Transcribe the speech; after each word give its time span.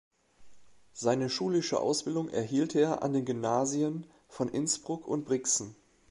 Seine 0.93 1.29
schulische 1.29 1.79
Ausbildung 1.79 2.27
erhielt 2.27 2.73
er 2.73 3.03
an 3.03 3.13
den 3.13 3.23
Gymnasien 3.23 4.07
von 4.29 4.49
Innsbruck 4.49 5.07
und 5.07 5.25
Brixen. 5.25 5.75